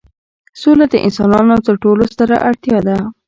[0.61, 2.97] سوله د انسانانو تر ټولو ستره اړتیا ده.